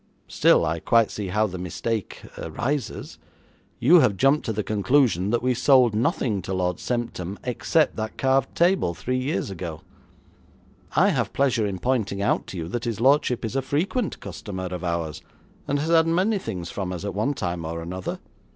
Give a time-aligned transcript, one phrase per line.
[0.27, 3.19] Still, I quite see how the mistake arises.
[3.79, 8.17] You have jumped to the conclusion that we sold nothing to Lord Semptam except that
[8.17, 9.81] carved table three years ago.
[10.95, 14.65] I have pleasure in pointing out to you that his lordship is a frequent customer
[14.71, 15.21] of ours,
[15.67, 18.17] and has had many things from us at one time or another.